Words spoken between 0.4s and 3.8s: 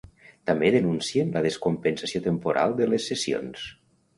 També denuncien la descompensació temporal de les sessions.